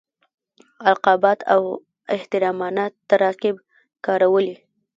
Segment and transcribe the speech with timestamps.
[0.89, 1.61] القابات او
[2.15, 3.55] احترامانه تراکیب
[4.05, 4.55] کارولي.